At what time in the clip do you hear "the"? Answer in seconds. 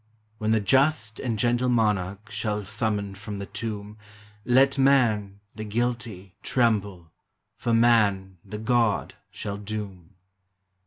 0.49-0.59, 3.37-3.45, 5.51-5.63, 8.43-8.57